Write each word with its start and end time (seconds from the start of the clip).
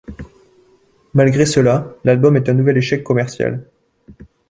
Malgré 1.13 1.45
cela, 1.45 1.93
l'album 2.05 2.35
est 2.35 2.49
un 2.49 2.53
nouvel 2.55 2.75
échec 2.79 3.03
commercial. 3.03 3.67